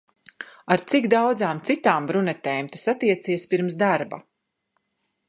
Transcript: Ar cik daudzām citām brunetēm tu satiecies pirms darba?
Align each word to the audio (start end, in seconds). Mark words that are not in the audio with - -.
Ar 0.75 0.81
cik 0.91 1.05
daudzām 1.13 1.59
citām 1.69 2.09
brunetēm 2.13 2.71
tu 2.77 2.83
satiecies 2.87 3.47
pirms 3.53 3.79
darba? 3.85 4.23